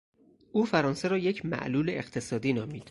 [0.51, 2.79] او فرانسه را یک معلول اقتصادی نامید.